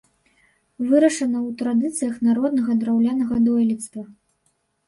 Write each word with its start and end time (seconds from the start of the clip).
Вырашана 0.91 1.39
ў 1.47 1.49
традыцыях 1.59 2.17
народнага 2.29 2.79
драўлянага 2.81 3.35
дойлідства. 3.49 4.03